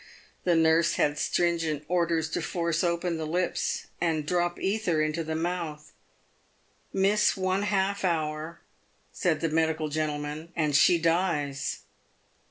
[0.45, 5.35] The nurse had stringent orders to force open the lips, and drop ether into the
[5.35, 5.91] mouth."
[6.91, 8.61] Miss one half hour,"
[9.13, 11.81] said the medical gentleman," and she dies."